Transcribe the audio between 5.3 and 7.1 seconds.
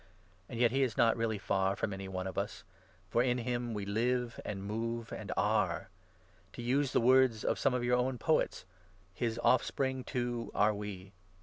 are. To use the